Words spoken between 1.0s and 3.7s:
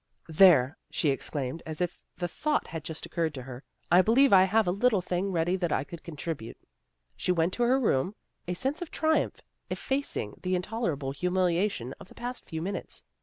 exclaimed as if the thought had just occurred to her."